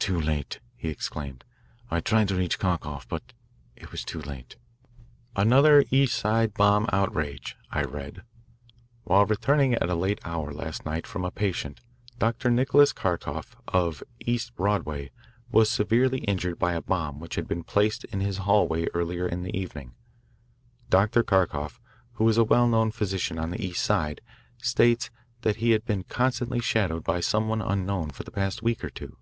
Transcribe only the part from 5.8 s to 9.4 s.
East Side Bomb Outrage," I read. "While